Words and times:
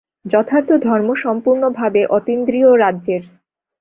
যথার্থ 0.25 0.69
ধর্ম 0.87 1.09
সম্পূর্ণভাবে 1.23 2.01
অতীন্দ্রিয় 2.17 2.69
রাজ্যের। 2.77 3.23